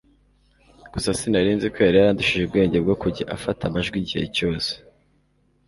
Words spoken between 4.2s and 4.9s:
cyose